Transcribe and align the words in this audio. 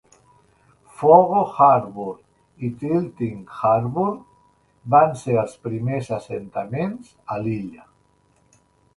Fogo 0.99 1.41
Harbour 1.57 2.13
i 2.67 2.69
Tilting 2.83 3.43
Harbour 3.57 4.13
van 4.95 5.13
ser 5.19 5.35
els 5.43 5.53
primers 5.67 6.09
assentaments 6.17 7.13
a 7.37 7.39
l'illa. 7.45 7.85